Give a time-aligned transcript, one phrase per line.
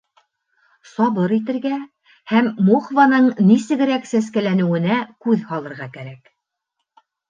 [0.93, 1.75] Сабыр итергә
[2.33, 6.39] һәм мохваның нисегерәк сәскәләнеүенә күҙ һалырға кәрәк.